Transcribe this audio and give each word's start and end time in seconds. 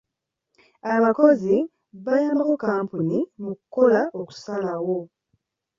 Abakozi 0.93 1.55
bayambako 2.05 2.53
kkampuni 2.57 3.17
mu 3.43 3.51
kukola 3.59 3.99
okusalawo. 4.19 4.97